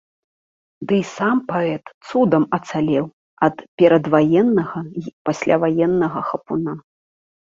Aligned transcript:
Дый 0.91 1.01
сам 1.15 1.37
паэт 1.49 1.85
цудам 2.11 2.43
ацалеў 2.57 3.05
ад 3.47 3.57
перадваеннага 3.81 4.81
й 5.01 5.05
пасляваеннага 5.29 6.19
хапуна. 6.31 6.73